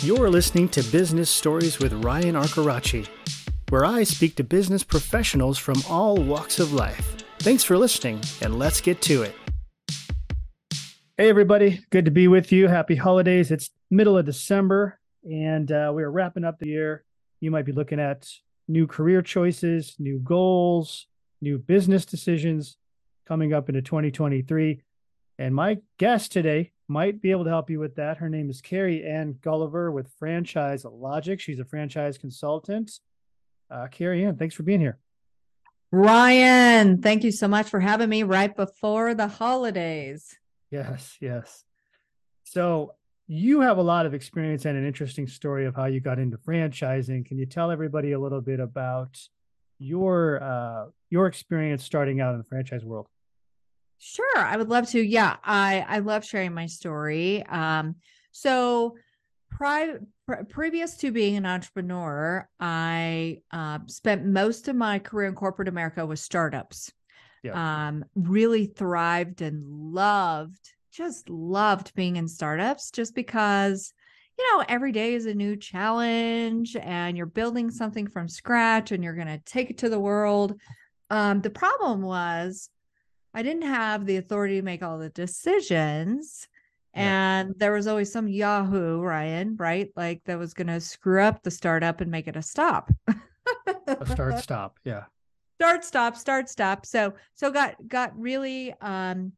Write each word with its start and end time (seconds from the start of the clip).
You're 0.00 0.30
listening 0.30 0.68
to 0.70 0.82
Business 0.84 1.28
Stories 1.28 1.80
with 1.80 1.92
Ryan 2.04 2.36
Arcaracci, 2.36 3.08
where 3.70 3.84
I 3.84 4.04
speak 4.04 4.36
to 4.36 4.44
business 4.44 4.84
professionals 4.84 5.58
from 5.58 5.82
all 5.88 6.16
walks 6.16 6.60
of 6.60 6.72
life. 6.72 7.16
Thanks 7.40 7.64
for 7.64 7.76
listening, 7.76 8.20
and 8.40 8.60
let's 8.60 8.80
get 8.80 9.02
to 9.02 9.22
it. 9.22 9.34
Hey, 11.16 11.28
everybody. 11.28 11.80
Good 11.90 12.04
to 12.04 12.12
be 12.12 12.28
with 12.28 12.52
you. 12.52 12.68
Happy 12.68 12.94
holidays. 12.94 13.50
It's 13.50 13.70
middle 13.90 14.16
of 14.16 14.24
December, 14.24 15.00
and 15.24 15.72
uh, 15.72 15.90
we 15.92 16.04
are 16.04 16.12
wrapping 16.12 16.44
up 16.44 16.60
the 16.60 16.68
year. 16.68 17.02
You 17.40 17.50
might 17.50 17.66
be 17.66 17.72
looking 17.72 17.98
at 17.98 18.28
new 18.68 18.86
career 18.86 19.20
choices, 19.20 19.96
new 19.98 20.20
goals, 20.20 21.08
new 21.40 21.58
business 21.58 22.04
decisions 22.04 22.76
coming 23.26 23.52
up 23.52 23.68
into 23.68 23.82
2023. 23.82 24.80
And 25.40 25.56
my 25.56 25.78
guest 25.98 26.30
today 26.30 26.70
might 26.88 27.20
be 27.20 27.30
able 27.30 27.44
to 27.44 27.50
help 27.50 27.68
you 27.70 27.78
with 27.78 27.94
that. 27.96 28.16
Her 28.16 28.28
name 28.28 28.48
is 28.48 28.62
Careyann 28.62 29.34
Golliver 29.40 29.92
with 29.92 30.10
Franchise 30.18 30.84
Logic. 30.84 31.38
She's 31.38 31.60
a 31.60 31.64
franchise 31.64 32.16
consultant. 32.16 32.90
Uh, 33.70 33.86
Careyann, 33.88 34.38
thanks 34.38 34.54
for 34.54 34.62
being 34.62 34.80
here. 34.80 34.98
Ryan, 35.90 37.00
thank 37.00 37.24
you 37.24 37.32
so 37.32 37.48
much 37.48 37.68
for 37.68 37.80
having 37.80 38.08
me 38.08 38.22
right 38.22 38.54
before 38.54 39.14
the 39.14 39.28
holidays. 39.28 40.36
Yes, 40.70 41.16
yes. 41.20 41.64
So 42.44 42.94
you 43.26 43.60
have 43.60 43.76
a 43.76 43.82
lot 43.82 44.06
of 44.06 44.14
experience 44.14 44.64
and 44.64 44.76
an 44.76 44.86
interesting 44.86 45.26
story 45.26 45.66
of 45.66 45.74
how 45.74 45.84
you 45.84 46.00
got 46.00 46.18
into 46.18 46.38
franchising. 46.38 47.26
Can 47.26 47.38
you 47.38 47.46
tell 47.46 47.70
everybody 47.70 48.12
a 48.12 48.18
little 48.18 48.40
bit 48.40 48.60
about 48.60 49.18
your 49.78 50.42
uh, 50.42 50.86
your 51.10 51.26
experience 51.26 51.84
starting 51.84 52.20
out 52.20 52.32
in 52.32 52.38
the 52.38 52.44
franchise 52.44 52.84
world? 52.84 53.08
Sure, 53.98 54.38
I 54.38 54.56
would 54.56 54.68
love 54.68 54.88
to. 54.90 55.00
Yeah, 55.00 55.36
I 55.42 55.84
I 55.88 55.98
love 55.98 56.24
sharing 56.24 56.54
my 56.54 56.66
story. 56.66 57.44
Um, 57.46 57.96
so 58.30 58.96
pri- 59.50 59.98
previous 60.48 60.96
to 60.98 61.10
being 61.10 61.36
an 61.36 61.46
entrepreneur, 61.46 62.48
I 62.60 63.40
uh, 63.50 63.80
spent 63.86 64.24
most 64.24 64.68
of 64.68 64.76
my 64.76 65.00
career 65.00 65.28
in 65.28 65.34
corporate 65.34 65.68
America 65.68 66.06
with 66.06 66.20
startups. 66.20 66.92
Yeah. 67.42 67.86
Um, 67.88 68.04
really 68.14 68.66
thrived 68.66 69.42
and 69.42 69.64
loved, 69.66 70.72
just 70.92 71.28
loved 71.28 71.94
being 71.94 72.16
in 72.16 72.28
startups, 72.28 72.90
just 72.90 73.14
because 73.14 73.92
you 74.38 74.52
know 74.52 74.64
every 74.68 74.92
day 74.92 75.14
is 75.14 75.26
a 75.26 75.34
new 75.34 75.56
challenge, 75.56 76.76
and 76.76 77.16
you're 77.16 77.26
building 77.26 77.70
something 77.70 78.06
from 78.06 78.28
scratch, 78.28 78.92
and 78.92 79.02
you're 79.02 79.14
going 79.14 79.26
to 79.28 79.42
take 79.44 79.70
it 79.70 79.78
to 79.78 79.88
the 79.88 80.00
world. 80.00 80.54
Um, 81.10 81.40
the 81.40 81.50
problem 81.50 82.02
was 82.02 82.70
I 83.34 83.42
didn't 83.42 83.62
have 83.62 84.06
the 84.06 84.16
authority 84.16 84.56
to 84.56 84.62
make 84.62 84.82
all 84.82 84.98
the 84.98 85.10
decisions. 85.10 86.48
Yeah. 86.94 87.40
And 87.40 87.54
there 87.58 87.72
was 87.72 87.86
always 87.86 88.10
some 88.10 88.28
Yahoo, 88.28 89.00
Ryan, 89.00 89.56
right? 89.56 89.90
Like 89.96 90.22
that 90.24 90.38
was 90.38 90.54
going 90.54 90.68
to 90.68 90.80
screw 90.80 91.22
up 91.22 91.42
the 91.42 91.50
startup 91.50 92.00
and 92.00 92.10
make 92.10 92.26
it 92.26 92.36
a 92.36 92.42
stop. 92.42 92.90
a 93.86 94.06
start 94.06 94.38
stop. 94.42 94.78
Yeah. 94.84 95.04
Start 95.60 95.84
stop, 95.84 96.16
start 96.16 96.48
stop. 96.48 96.86
So, 96.86 97.14
so 97.34 97.50
got, 97.50 97.76
got 97.88 98.18
really, 98.18 98.72
um, 98.80 99.32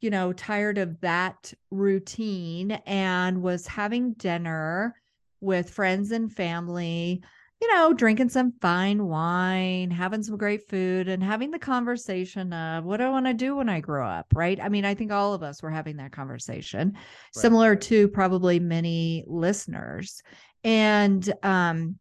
you 0.00 0.10
know, 0.10 0.32
tired 0.32 0.78
of 0.78 1.00
that 1.00 1.52
routine 1.70 2.72
and 2.86 3.42
was 3.42 3.66
having 3.66 4.14
dinner 4.14 4.96
with 5.40 5.70
friends 5.70 6.12
and 6.12 6.32
family 6.32 7.22
you 7.62 7.72
know, 7.76 7.92
drinking 7.92 8.28
some 8.28 8.52
fine 8.60 9.06
wine, 9.06 9.88
having 9.88 10.20
some 10.20 10.36
great 10.36 10.68
food, 10.68 11.06
and 11.06 11.22
having 11.22 11.52
the 11.52 11.60
conversation 11.60 12.52
of 12.52 12.82
what 12.82 12.96
do 12.96 13.04
I 13.04 13.08
want 13.08 13.26
to 13.26 13.34
do 13.34 13.54
when 13.54 13.68
I 13.68 13.78
grow 13.78 14.04
up, 14.04 14.26
right? 14.34 14.60
I 14.60 14.68
mean, 14.68 14.84
I 14.84 14.96
think 14.96 15.12
all 15.12 15.32
of 15.32 15.44
us 15.44 15.62
were 15.62 15.70
having 15.70 15.98
that 15.98 16.10
conversation, 16.10 16.94
right. 16.94 17.02
similar 17.30 17.76
to 17.76 18.08
probably 18.08 18.58
many 18.58 19.22
listeners. 19.28 20.24
And 20.64 21.32
um, 21.44 22.00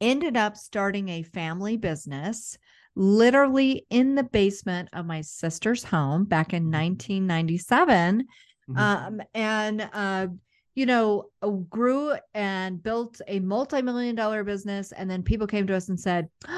ended 0.00 0.38
up 0.38 0.56
starting 0.56 1.10
a 1.10 1.22
family 1.22 1.76
business 1.76 2.56
literally 2.96 3.84
in 3.90 4.14
the 4.14 4.24
basement 4.24 4.88
of 4.94 5.04
my 5.04 5.20
sister's 5.20 5.84
home 5.84 6.24
back 6.24 6.54
in 6.54 6.70
1997. 6.70 8.26
Mm-hmm. 8.70 8.78
Um, 8.78 9.20
and 9.34 9.86
uh, 9.92 10.28
you 10.78 10.86
know, 10.86 11.24
uh, 11.42 11.48
grew 11.48 12.14
and 12.34 12.80
built 12.80 13.20
a 13.26 13.40
multi-million 13.40 14.14
dollar 14.14 14.44
business. 14.44 14.92
And 14.92 15.10
then 15.10 15.24
people 15.24 15.48
came 15.48 15.66
to 15.66 15.74
us 15.74 15.88
and 15.88 15.98
said, 15.98 16.28
you 16.46 16.52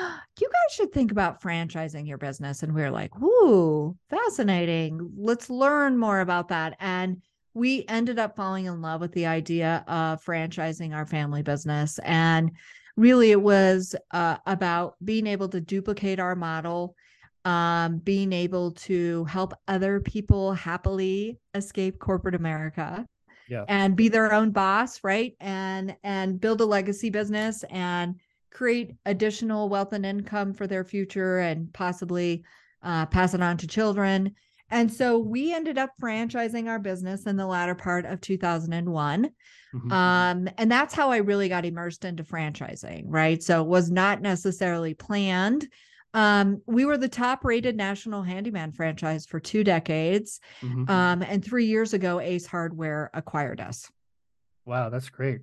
guys 0.52 0.74
should 0.74 0.92
think 0.92 1.10
about 1.10 1.42
franchising 1.42 2.06
your 2.06 2.18
business. 2.18 2.62
And 2.62 2.74
we 2.74 2.82
are 2.82 2.90
like, 2.90 3.18
ooh, 3.22 3.96
fascinating. 4.10 5.10
Let's 5.16 5.48
learn 5.48 5.96
more 5.96 6.20
about 6.20 6.48
that. 6.48 6.76
And 6.80 7.22
we 7.54 7.86
ended 7.88 8.18
up 8.18 8.36
falling 8.36 8.66
in 8.66 8.82
love 8.82 9.00
with 9.00 9.12
the 9.12 9.24
idea 9.24 9.82
of 9.88 10.22
franchising 10.22 10.94
our 10.94 11.06
family 11.06 11.40
business. 11.40 11.98
And 12.04 12.50
really, 12.98 13.30
it 13.30 13.40
was 13.40 13.94
uh, 14.10 14.36
about 14.44 14.96
being 15.02 15.26
able 15.28 15.48
to 15.48 15.62
duplicate 15.62 16.20
our 16.20 16.36
model, 16.36 16.94
um, 17.46 17.96
being 17.96 18.34
able 18.34 18.72
to 18.72 19.24
help 19.24 19.54
other 19.66 19.98
people 19.98 20.52
happily 20.52 21.38
escape 21.54 21.98
corporate 21.98 22.34
America 22.34 23.06
yeah. 23.50 23.64
and 23.68 23.96
be 23.96 24.08
their 24.08 24.32
own 24.32 24.50
boss, 24.50 25.02
right? 25.02 25.34
And 25.40 25.96
and 26.02 26.40
build 26.40 26.60
a 26.60 26.64
legacy 26.66 27.10
business 27.10 27.64
and 27.70 28.16
create 28.50 28.94
additional 29.06 29.68
wealth 29.68 29.92
and 29.92 30.06
income 30.06 30.54
for 30.54 30.66
their 30.66 30.84
future 30.84 31.38
and 31.38 31.72
possibly 31.72 32.44
uh, 32.82 33.06
pass 33.06 33.34
it 33.34 33.42
on 33.42 33.56
to 33.58 33.66
children. 33.66 34.34
And 34.70 34.92
so 34.92 35.18
we 35.18 35.52
ended 35.52 35.78
up 35.78 35.90
franchising 36.00 36.68
our 36.68 36.78
business 36.78 37.26
in 37.26 37.36
the 37.36 37.46
latter 37.46 37.74
part 37.74 38.06
of 38.06 38.20
2001. 38.20 39.30
Mm-hmm. 39.74 39.92
Um, 39.92 40.48
and 40.58 40.70
that's 40.70 40.94
how 40.94 41.10
I 41.10 41.18
really 41.18 41.48
got 41.48 41.64
immersed 41.64 42.04
into 42.04 42.22
franchising, 42.22 43.04
right? 43.06 43.42
So 43.42 43.62
it 43.62 43.68
was 43.68 43.90
not 43.90 44.22
necessarily 44.22 44.94
planned. 44.94 45.68
Um, 46.12 46.62
we 46.66 46.84
were 46.84 46.96
the 46.96 47.08
top 47.08 47.44
rated 47.44 47.76
national 47.76 48.22
handyman 48.22 48.72
franchise 48.72 49.26
for 49.26 49.38
two 49.38 49.62
decades. 49.62 50.40
Mm-hmm. 50.60 50.90
Um, 50.90 51.22
and 51.22 51.44
three 51.44 51.66
years 51.66 51.94
ago, 51.94 52.20
Ace 52.20 52.46
Hardware 52.46 53.10
acquired 53.14 53.60
us. 53.60 53.90
Wow, 54.64 54.88
that's 54.88 55.08
great. 55.08 55.40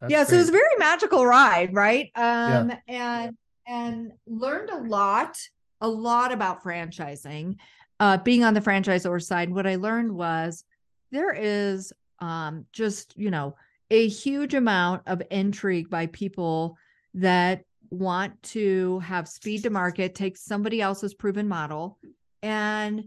That's 0.00 0.10
yeah, 0.10 0.18
great. 0.18 0.28
so 0.28 0.34
it 0.36 0.38
was 0.38 0.48
a 0.48 0.52
very 0.52 0.76
magical 0.78 1.26
ride, 1.26 1.74
right? 1.74 2.10
Um, 2.16 2.72
yeah. 2.88 3.24
and 3.24 3.36
and 3.66 4.12
learned 4.26 4.70
a 4.70 4.78
lot, 4.78 5.38
a 5.80 5.88
lot 5.88 6.32
about 6.32 6.64
franchising. 6.64 7.56
Uh, 8.00 8.16
being 8.18 8.42
on 8.42 8.54
the 8.54 8.60
franchisor 8.60 9.22
side, 9.22 9.50
what 9.50 9.66
I 9.66 9.76
learned 9.76 10.12
was 10.12 10.64
there 11.12 11.32
is 11.32 11.92
um, 12.18 12.66
just 12.72 13.16
you 13.16 13.30
know 13.30 13.56
a 13.90 14.08
huge 14.08 14.54
amount 14.54 15.02
of 15.06 15.22
intrigue 15.30 15.90
by 15.90 16.06
people 16.06 16.78
that 17.14 17.64
want 17.92 18.42
to 18.42 18.98
have 19.00 19.28
speed 19.28 19.62
to 19.62 19.70
market, 19.70 20.14
take 20.14 20.36
somebody 20.36 20.80
else's 20.80 21.14
proven 21.14 21.46
model 21.46 21.98
and 22.42 23.04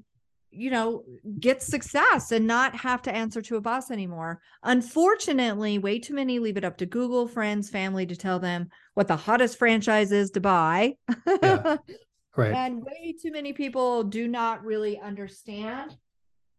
you 0.52 0.72
know, 0.72 1.04
get 1.40 1.62
success 1.62 2.32
and 2.32 2.48
not 2.48 2.74
have 2.76 3.02
to 3.02 3.14
answer 3.14 3.42
to 3.42 3.58
a 3.58 3.62
boss 3.62 3.92
anymore. 3.92 4.42
Unfortunately, 4.64 5.78
way 5.78 6.00
too 6.00 6.14
many 6.14 6.40
leave 6.40 6.56
it 6.56 6.64
up 6.64 6.78
to 6.78 6.86
Google, 6.86 7.28
friends, 7.28 7.70
family 7.70 8.06
to 8.06 8.16
tell 8.16 8.40
them 8.40 8.70
what 8.94 9.10
the 9.10 9.18
hottest 9.18 9.58
franchise 9.60 10.14
is 10.14 10.32
to 10.32 10.40
buy. 10.40 10.96
Yeah, 11.28 11.78
right. 12.38 12.54
and 12.54 12.82
way 12.82 13.16
too 13.22 13.32
many 13.32 13.52
people 13.52 14.04
do 14.04 14.30
not 14.30 14.64
really 14.64 14.98
understand 14.98 15.98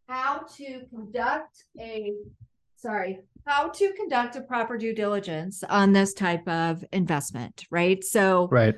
how 0.09 0.44
to 0.56 0.82
conduct 0.91 1.65
a 1.81 2.12
sorry, 2.86 3.19
how 3.44 3.69
to 3.69 3.92
conduct 3.94 4.36
a 4.36 4.41
proper 4.41 4.78
due 4.78 4.94
diligence 4.94 5.64
on 5.69 5.92
this 5.92 6.14
type 6.14 6.47
of 6.47 6.84
investment, 6.92 7.64
right? 7.70 8.02
So, 8.04 8.48
right. 8.50 8.76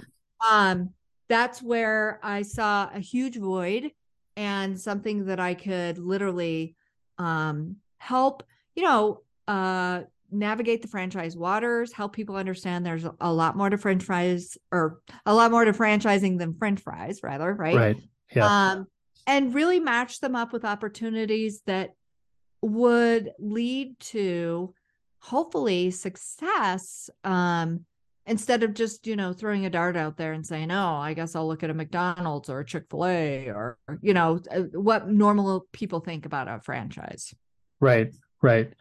Um, 0.49 0.91
that's 1.29 1.63
where 1.63 2.19
I 2.23 2.43
saw 2.43 2.89
a 2.95 3.01
huge 3.01 3.37
void 3.37 3.91
and 4.37 4.81
something 4.81 5.27
that 5.27 5.41
I 5.41 5.53
could 5.55 5.99
literally 5.99 6.75
um, 7.19 7.77
help, 7.99 8.45
you 8.75 8.83
know, 8.83 9.21
uh, 9.47 10.03
navigate 10.31 10.81
the 10.81 10.89
franchise 10.89 11.37
waters, 11.37 11.93
help 11.93 12.15
people 12.15 12.37
understand 12.37 12.87
there's 12.87 13.07
a 13.21 13.33
lot 13.33 13.57
more 13.57 13.69
to 13.69 13.77
french 13.77 14.05
fries 14.05 14.57
or 14.73 15.01
a 15.27 15.35
lot 15.35 15.51
more 15.51 15.65
to 15.65 15.73
franchising 15.73 16.39
than 16.39 16.55
french 16.55 16.81
fries, 16.81 17.21
rather, 17.23 17.53
right? 17.53 17.77
Right. 17.77 17.97
Yeah. 18.35 18.47
Um, 18.47 18.87
and 19.27 19.55
really 19.55 19.81
match 19.81 20.21
them 20.21 20.35
up 20.35 20.53
with 20.55 20.65
opportunities 20.65 21.61
that 21.67 21.91
would 22.63 23.31
lead 23.39 23.99
to 24.01 24.75
hopefully 25.21 25.91
success 25.91 27.11
um, 27.25 27.85
instead 28.29 28.63
of 28.63 28.75
just 28.75 29.07
you 29.07 29.17
know 29.17 29.33
throwing 29.33 29.67
a 29.67 29.71
dart 29.71 29.97
out 29.97 30.17
there 30.17 30.33
and 30.33 30.47
saying 30.47 30.71
oh 30.71 30.97
i 30.97 31.15
guess 31.15 31.35
i'll 31.35 31.49
look 31.49 31.63
at 31.63 31.71
a 31.71 31.75
mcdonald's 31.75 32.49
or 32.49 32.61
a 32.61 32.65
chick-fil-a 32.65 33.49
or 33.49 33.79
you 34.03 34.15
know 34.15 34.41
uh, 34.51 34.61
what 34.73 35.09
normal 35.09 35.67
people 35.73 36.01
think 36.01 36.27
about 36.27 36.47
a 36.47 36.61
franchise. 36.61 37.35
Right 37.81 38.13
right. 38.43 38.73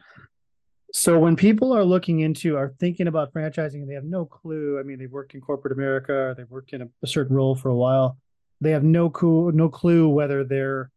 So 0.92 1.18
when 1.18 1.36
people 1.36 1.72
are 1.72 1.84
looking 1.84 2.20
into 2.20 2.56
are 2.56 2.74
thinking 2.78 3.08
about 3.08 3.32
franchising 3.32 3.74
and 3.74 3.90
they 3.90 3.94
have 3.94 4.04
no 4.04 4.24
clue 4.24 4.78
i 4.78 4.82
mean 4.82 4.98
they've 4.98 5.10
worked 5.10 5.34
in 5.34 5.40
corporate 5.40 5.72
america 5.72 6.12
or 6.12 6.34
they've 6.34 6.50
worked 6.50 6.72
in 6.72 6.82
a, 6.82 6.88
a 7.02 7.06
certain 7.06 7.36
role 7.36 7.54
for 7.54 7.68
a 7.68 7.74
while 7.74 8.18
they 8.60 8.70
have 8.70 8.84
no 8.84 9.10
clue 9.10 9.52
no 9.52 9.68
clue 9.68 10.08
whether 10.08 10.44
they're 10.44 10.90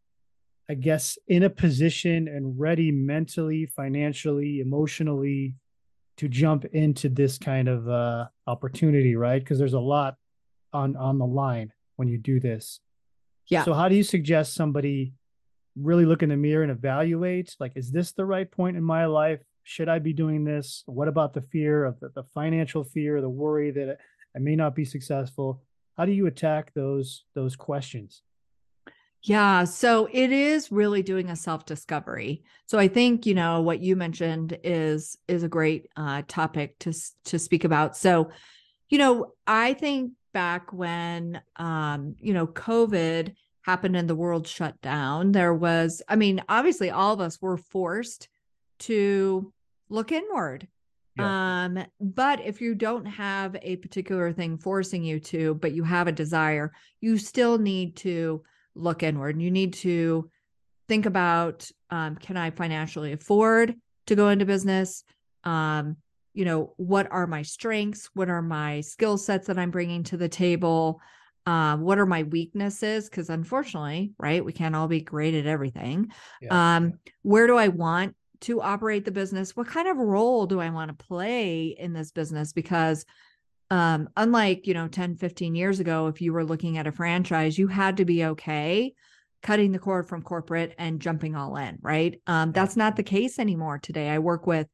I 0.72 0.74
guess, 0.74 1.18
in 1.28 1.44
a 1.44 1.50
position 1.50 2.30
and 2.30 2.58
ready 2.58 2.94
mentally, 2.94 3.66
financially, 3.66 4.62
emotionally 4.62 5.56
to 6.16 6.30
jump 6.30 6.64
into 6.64 7.10
this 7.10 7.38
kind 7.38 7.68
of 7.68 7.90
uh, 7.90 8.28
opportunity, 8.48 9.18
right? 9.18 9.44
Because 9.44 9.60
there's 9.60 9.74
a 9.74 9.82
lot 9.82 10.16
on 10.72 10.96
on 10.96 11.18
the 11.18 11.26
line 11.26 11.74
when 11.98 12.08
you 12.08 12.18
do 12.18 12.40
this. 12.40 12.80
Yeah. 13.50 13.66
So 13.66 13.74
how 13.74 13.90
do 13.90 13.96
you 13.96 14.04
suggest 14.04 14.54
somebody 14.54 15.14
really 15.76 16.06
look 16.06 16.24
in 16.24 16.30
the 16.30 16.38
mirror 16.38 16.64
and 16.64 16.72
evaluate 16.72 17.54
like 17.60 17.74
is 17.76 17.92
this 17.92 18.14
the 18.14 18.26
right 18.26 18.50
point 18.50 18.78
in 18.78 18.84
my 18.84 19.08
life? 19.08 19.42
Should 19.64 19.90
I 19.90 20.00
be 20.00 20.14
doing 20.14 20.46
this? 20.46 20.84
What 20.86 21.10
about 21.10 21.34
the 21.34 21.42
fear 21.42 21.84
of 21.84 22.00
the, 22.00 22.12
the 22.16 22.24
financial 22.34 22.86
fear, 22.86 23.20
the 23.20 23.30
worry 23.30 23.72
that 23.72 23.98
I 24.34 24.40
may 24.40 24.56
not 24.56 24.74
be 24.74 24.86
successful? 24.86 25.64
How 25.98 26.06
do 26.06 26.14
you 26.14 26.28
attack 26.28 26.74
those 26.74 27.26
those 27.36 27.58
questions? 27.58 28.24
Yeah, 29.24 29.66
so 29.66 30.10
it 30.12 30.32
is 30.32 30.72
really 30.72 31.04
doing 31.04 31.30
a 31.30 31.36
self-discovery. 31.36 32.44
So 32.66 32.80
I 32.80 32.88
think, 32.88 33.28
you 33.28 33.36
know, 33.36 33.62
what 33.62 33.80
you 33.80 33.96
mentioned 33.96 34.58
is 34.64 35.18
is 35.28 35.44
a 35.44 35.48
great 35.48 35.88
uh 35.96 36.24
topic 36.28 36.80
to 36.80 36.94
to 37.26 37.38
speak 37.38 37.64
about. 37.64 37.96
So, 37.96 38.32
you 38.90 38.98
know, 38.98 39.34
I 39.46 39.74
think 39.74 40.14
back 40.34 40.74
when 40.74 41.42
um, 41.58 42.16
you 42.20 42.34
know, 42.34 42.48
COVID 42.48 43.36
happened 43.62 43.96
and 43.96 44.10
the 44.10 44.16
world 44.16 44.48
shut 44.48 44.82
down, 44.82 45.34
there 45.34 45.54
was 45.54 46.02
I 46.08 46.16
mean, 46.16 46.42
obviously 46.50 46.90
all 46.90 47.14
of 47.14 47.22
us 47.22 47.40
were 47.40 47.58
forced 47.58 48.28
to 48.80 49.54
look 49.90 50.12
inward. 50.12 50.68
Yeah. 51.16 51.66
Um, 51.66 51.86
but 52.00 52.42
if 52.42 52.60
you 52.60 52.74
don't 52.74 53.06
have 53.06 53.56
a 53.62 53.76
particular 53.76 54.32
thing 54.34 54.58
forcing 54.58 55.04
you 55.04 55.20
to, 55.20 55.54
but 55.56 55.74
you 55.74 55.84
have 55.84 56.08
a 56.08 56.12
desire, 56.12 56.72
you 57.02 57.20
still 57.20 57.60
need 57.60 57.98
to 57.98 58.42
look 58.76 59.04
inward. 59.04 59.42
You 59.42 59.52
need 59.52 59.74
to 59.74 60.30
think 60.88 61.06
about 61.06 61.70
um, 61.90 62.16
can 62.16 62.38
I 62.38 62.52
financially 62.52 63.14
afford 63.14 63.76
to 64.08 64.16
go 64.16 64.30
into 64.30 64.46
business? 64.46 65.04
Um, 65.44 65.98
you 66.34 66.46
know, 66.46 66.74
what 66.78 67.12
are 67.12 67.28
my 67.28 67.42
strengths? 67.42 68.10
What 68.14 68.30
are 68.30 68.42
my 68.42 68.82
skill 68.82 69.18
sets 69.18 69.48
that 69.48 69.60
I'm 69.60 69.72
bringing 69.72 70.04
to 70.04 70.18
the 70.18 70.30
table? 70.30 71.02
Um, 71.46 71.82
what 71.82 71.98
are 71.98 72.06
my 72.06 72.24
weaknesses? 72.24 73.10
Because 73.10 73.30
unfortunately, 73.30 74.14
right, 74.18 74.44
we 74.44 74.54
can't 74.54 74.76
all 74.76 74.88
be 74.88 75.02
great 75.02 75.34
at 75.34 75.46
everything. 75.46 76.12
Yeah. 76.42 76.76
Um, 76.76 76.94
where 77.24 77.48
do 77.48 77.58
I 77.58 77.68
want 77.70 78.16
to 78.42 78.62
operate 78.62 79.06
the 79.06 79.12
business? 79.12 79.56
What 79.56 79.68
kind 79.68 79.88
of 79.88 79.98
role 79.98 80.46
do 80.46 80.60
I 80.60 80.70
want 80.70 80.90
to 80.98 81.06
play 81.06 81.76
in 81.78 81.94
this 81.94 82.12
business? 82.12 82.54
Because 82.54 83.06
um, 83.72 84.08
unlike 84.16 84.68
you 84.68 84.76
know 84.76 84.88
10 84.88 85.16
15 85.16 85.56
years 85.56 85.80
ago 85.80 86.08
if 86.08 86.22
you 86.22 86.34
were 86.34 86.46
looking 86.46 86.78
at 86.78 86.86
a 86.86 86.92
franchise 86.92 87.58
you 87.58 87.68
had 87.68 87.98
to 87.98 88.06
be 88.06 88.26
okay 88.26 88.94
cutting 89.42 89.72
the 89.72 89.80
cord 89.80 90.08
from 90.08 90.22
corporate 90.22 90.76
and 90.78 91.02
jumping 91.02 91.36
all 91.36 91.56
in 91.56 91.78
right? 91.82 92.22
Um, 92.28 92.52
that's 92.52 92.76
not 92.76 92.96
the 92.96 93.04
case 93.04 93.40
anymore 93.40 93.80
today. 93.80 94.10
I 94.10 94.20
work 94.20 94.46
with 94.46 94.68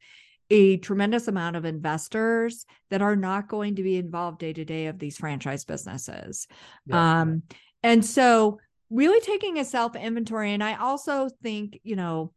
a 0.50 0.78
tremendous 0.78 1.28
amount 1.28 1.56
of 1.56 1.66
investors 1.66 2.66
that 2.90 3.02
are 3.02 3.16
not 3.16 3.50
going 3.50 3.76
to 3.76 3.84
be 3.84 3.98
involved 3.98 4.40
day 4.40 4.54
to 4.54 4.64
day 4.64 4.88
of 4.88 5.00
these 5.00 5.18
franchise 5.18 5.66
businesses. 5.66 6.48
Yeah. 6.86 7.22
um, 7.22 7.44
and 7.84 8.06
so 8.06 8.60
really 8.90 9.20
taking 9.22 9.60
a 9.60 9.66
self 9.66 9.96
inventory 9.96 10.54
and 10.54 10.64
i 10.64 10.76
also 10.76 11.30
think 11.44 11.80
you 11.84 11.96
know 11.96 12.34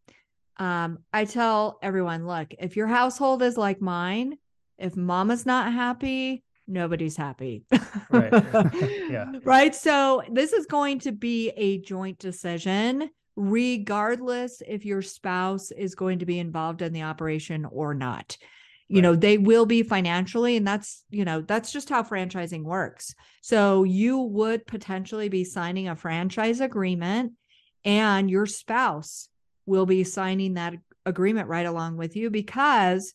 um, 0.57 0.99
i 1.13 1.25
tell 1.25 1.79
everyone 1.83 2.27
look 2.27 2.49
if 2.59 2.77
your 2.77 2.89
household 2.89 3.43
is 3.43 3.57
like 3.57 3.81
mine 3.81 4.37
if 4.79 4.97
mama's 4.97 5.47
not 5.47 5.73
happy 5.73 6.43
nobody's 6.71 7.17
happy. 7.17 7.65
right. 8.11 8.33
yeah. 9.11 9.33
Right. 9.45 9.75
So 9.75 10.23
this 10.31 10.53
is 10.53 10.67
going 10.67 11.01
to 11.01 11.13
be 11.13 11.51
a 11.51 11.79
joint 11.79 12.19
decision, 12.19 13.11
regardless 13.37 14.63
if 14.67 14.85
your 14.85 15.03
spouse 15.03 15.71
is 15.71 15.95
going 15.95 16.21
to 16.21 16.27
be 16.27 16.39
involved 16.39 16.83
in 16.83 16.93
the 16.93 17.03
operation 17.03 17.67
or 17.67 17.95
not. 17.95 18.37
You 18.89 18.97
right. 18.97 19.03
know, 19.03 19.17
they 19.17 19.39
will 19.39 19.67
be 19.67 19.83
financially, 19.83 20.57
and 20.57 20.67
that's, 20.67 21.05
you 21.11 21.25
know, 21.25 21.43
that's 21.43 21.73
just 21.73 21.89
how 21.89 22.03
franchising 22.03 22.65
works. 22.65 23.15
So 23.41 23.85
you 23.85 24.19
would 24.19 24.67
potentially 24.67 25.29
be 25.29 25.45
signing 25.45 25.89
a 25.89 25.97
franchise 25.97 26.61
agreement, 26.61 27.33
and 27.85 28.31
your 28.31 28.47
spouse 28.47 29.29
will 29.67 29.87
be 29.87 30.05
signing 30.05 30.55
that 30.55 30.75
agreement 31.07 31.49
right 31.49 31.67
along 31.67 31.97
with 31.97 32.17
you 32.17 32.31
because 32.31 33.15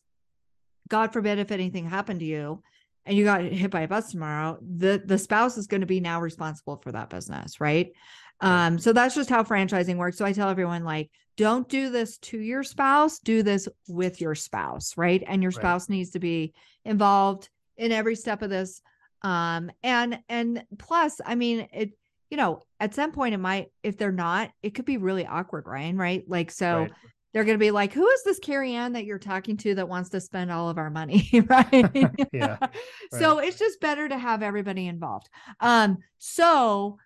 God 0.88 1.12
forbid 1.12 1.38
if 1.38 1.50
anything 1.50 1.88
happened 1.88 2.20
to 2.20 2.26
you, 2.26 2.62
and 3.06 3.16
you 3.16 3.24
got 3.24 3.42
hit 3.42 3.70
by 3.70 3.82
a 3.82 3.88
bus 3.88 4.10
tomorrow, 4.10 4.58
the 4.60 5.00
the 5.04 5.18
spouse 5.18 5.56
is 5.56 5.66
going 5.66 5.80
to 5.80 5.86
be 5.86 6.00
now 6.00 6.20
responsible 6.20 6.76
for 6.76 6.92
that 6.92 7.08
business, 7.08 7.60
right? 7.60 7.92
Um, 8.40 8.78
so 8.78 8.92
that's 8.92 9.14
just 9.14 9.30
how 9.30 9.42
franchising 9.44 9.96
works. 9.96 10.18
So 10.18 10.26
I 10.26 10.32
tell 10.32 10.50
everyone 10.50 10.84
like, 10.84 11.10
don't 11.38 11.66
do 11.68 11.88
this 11.88 12.18
to 12.18 12.38
your 12.38 12.62
spouse, 12.62 13.18
do 13.18 13.42
this 13.42 13.66
with 13.88 14.20
your 14.20 14.34
spouse, 14.34 14.94
right? 14.96 15.22
And 15.26 15.42
your 15.42 15.52
spouse 15.52 15.88
right. 15.88 15.96
needs 15.96 16.10
to 16.10 16.18
be 16.18 16.52
involved 16.84 17.48
in 17.78 17.92
every 17.92 18.16
step 18.16 18.42
of 18.42 18.50
this. 18.50 18.82
Um, 19.22 19.70
and 19.82 20.18
and 20.28 20.64
plus, 20.78 21.20
I 21.24 21.34
mean, 21.34 21.68
it 21.72 21.92
you 22.28 22.36
know, 22.36 22.62
at 22.80 22.94
some 22.94 23.12
point 23.12 23.34
it 23.34 23.38
might, 23.38 23.68
if 23.84 23.96
they're 23.96 24.10
not, 24.10 24.50
it 24.60 24.70
could 24.70 24.84
be 24.84 24.96
really 24.96 25.24
awkward, 25.24 25.66
Ryan, 25.66 25.96
right? 25.96 26.24
Like, 26.26 26.50
so 26.50 26.80
right 26.80 26.92
they're 27.36 27.44
going 27.44 27.58
to 27.58 27.62
be 27.62 27.70
like, 27.70 27.92
who 27.92 28.08
is 28.08 28.22
this 28.22 28.40
Careyann 28.40 28.94
that 28.94 29.04
you're 29.04 29.18
talking 29.18 29.58
to 29.58 29.74
that 29.74 29.86
wants 29.86 30.08
to 30.08 30.22
spend 30.22 30.50
all 30.50 30.70
of 30.70 30.78
our 30.78 30.88
money? 30.88 31.28
right. 31.48 31.86
yeah. 32.32 32.56
Right. 32.58 32.70
So 33.10 33.40
it's 33.40 33.58
just 33.58 33.78
better 33.78 34.08
to 34.08 34.16
have 34.16 34.42
everybody 34.42 34.86
involved. 34.86 35.28
Um, 35.60 35.98
so, 36.16 36.96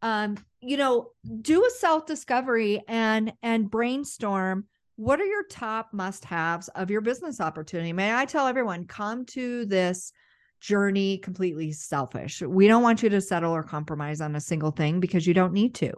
um, 0.00 0.36
you 0.60 0.76
know, 0.76 1.08
do 1.42 1.66
a 1.66 1.70
self 1.70 2.06
discovery 2.06 2.84
and, 2.86 3.32
and 3.42 3.68
brainstorm. 3.68 4.66
What 4.94 5.20
are 5.20 5.26
your 5.26 5.42
top 5.50 5.88
must 5.92 6.24
haves 6.24 6.68
of 6.68 6.88
your 6.88 7.00
business 7.00 7.40
opportunity? 7.40 7.92
May 7.92 8.14
I 8.14 8.26
tell 8.26 8.46
everyone, 8.46 8.84
come 8.86 9.26
to 9.26 9.66
this 9.66 10.12
journey 10.60 11.18
completely 11.18 11.72
selfish. 11.72 12.42
We 12.42 12.68
don't 12.68 12.82
want 12.82 13.02
you 13.02 13.08
to 13.08 13.20
settle 13.20 13.52
or 13.52 13.62
compromise 13.62 14.20
on 14.20 14.36
a 14.36 14.40
single 14.40 14.70
thing 14.70 15.00
because 15.00 15.26
you 15.26 15.34
don't 15.34 15.52
need 15.52 15.74
to. 15.76 15.92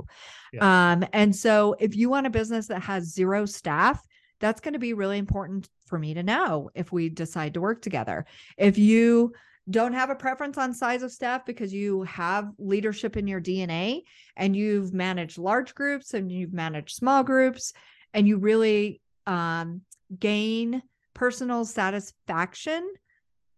Yeah. 0.52 0.92
Um, 0.92 1.04
and 1.12 1.34
so 1.34 1.76
if 1.78 1.96
you 1.96 2.08
want 2.08 2.26
a 2.26 2.30
business 2.30 2.68
that 2.68 2.82
has 2.82 3.12
zero 3.12 3.44
staff, 3.44 4.00
that's 4.40 4.60
going 4.60 4.74
to 4.74 4.80
be 4.80 4.92
really 4.92 5.18
important 5.18 5.68
for 5.86 5.98
me 5.98 6.14
to 6.14 6.22
know 6.22 6.70
if 6.74 6.92
we 6.92 7.08
decide 7.08 7.54
to 7.54 7.60
work 7.60 7.82
together. 7.82 8.26
If 8.56 8.78
you 8.78 9.32
don't 9.70 9.92
have 9.92 10.10
a 10.10 10.16
preference 10.16 10.58
on 10.58 10.74
size 10.74 11.02
of 11.02 11.12
staff 11.12 11.46
because 11.46 11.72
you 11.72 12.02
have 12.02 12.50
leadership 12.58 13.16
in 13.16 13.28
your 13.28 13.40
DNA 13.40 14.02
and 14.36 14.56
you've 14.56 14.92
managed 14.92 15.38
large 15.38 15.74
groups 15.74 16.14
and 16.14 16.32
you've 16.32 16.52
managed 16.52 16.96
small 16.96 17.22
groups 17.22 17.72
and 18.12 18.26
you 18.26 18.38
really 18.38 19.00
um, 19.26 19.82
gain 20.18 20.82
personal 21.14 21.64
satisfaction 21.64 22.92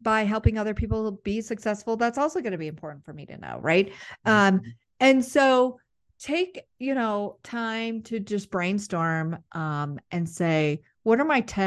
by 0.02 0.24
helping 0.24 0.58
other 0.58 0.74
people 0.74 1.10
be 1.24 1.40
successful 1.40 1.96
that's 1.96 2.18
also 2.18 2.40
going 2.40 2.52
to 2.52 2.58
be 2.58 2.68
important 2.68 3.04
for 3.04 3.12
me 3.12 3.26
to 3.26 3.36
know 3.38 3.58
right 3.60 3.88
mm-hmm. 4.26 4.56
um 4.56 4.60
and 5.00 5.24
so 5.24 5.78
take 6.18 6.62
you 6.78 6.94
know 6.94 7.36
time 7.42 8.02
to 8.02 8.20
just 8.20 8.50
brainstorm 8.50 9.38
um 9.52 9.98
and 10.10 10.28
say 10.28 10.80
what 11.02 11.20
are 11.20 11.24
my 11.24 11.40
10 11.40 11.64